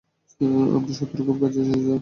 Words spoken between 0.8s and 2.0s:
শত্রুর খুব কাছে এসেছি, স্যার।